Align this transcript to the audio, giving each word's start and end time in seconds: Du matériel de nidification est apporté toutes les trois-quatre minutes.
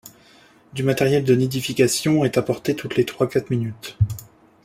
Du 0.73 0.81
matériel 0.81 1.23
de 1.23 1.35
nidification 1.35 2.25
est 2.25 2.39
apporté 2.39 2.75
toutes 2.75 2.95
les 2.95 3.05
trois-quatre 3.05 3.51
minutes. 3.51 3.99